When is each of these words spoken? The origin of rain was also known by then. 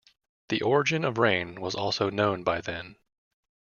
The 0.49 0.63
origin 0.63 1.05
of 1.05 1.19
rain 1.19 1.61
was 1.61 1.75
also 1.75 2.09
known 2.09 2.41
by 2.43 2.59
then. 2.59 2.95